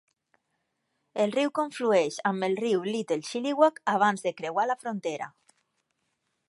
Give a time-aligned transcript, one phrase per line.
[1.25, 5.29] El riu conflueix amb el riu Little Chilliwack abans de creuar la frontera.